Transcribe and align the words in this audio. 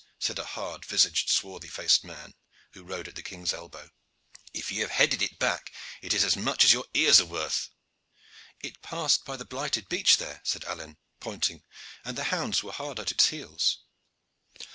said 0.17 0.39
a 0.39 0.43
hard 0.57 0.83
visaged, 0.83 1.29
swarthy 1.29 1.67
faced 1.67 2.03
man, 2.03 2.33
who 2.71 2.83
rode 2.83 3.07
at 3.07 3.13
the 3.15 3.21
king's 3.21 3.53
elbow. 3.53 3.91
"If 4.51 4.71
ye 4.71 4.79
have 4.79 4.89
headed 4.89 5.21
it 5.21 5.37
back 5.37 5.71
it 6.01 6.11
is 6.11 6.23
as 6.23 6.35
much 6.35 6.63
as 6.63 6.73
your 6.73 6.85
ears 6.95 7.21
are 7.21 7.25
worth." 7.25 7.69
"It 8.61 8.81
passed 8.81 9.25
by 9.25 9.37
the 9.37 9.45
blighted 9.45 9.87
beech 9.89 10.17
there," 10.17 10.41
said 10.43 10.63
Alleyne, 10.65 10.97
pointing, 11.19 11.61
"and 12.03 12.17
the 12.17 12.23
hounds 12.33 12.63
were 12.63 12.71
hard 12.71 12.99
at 12.99 13.11
its 13.11 13.27
heels." 13.27 13.77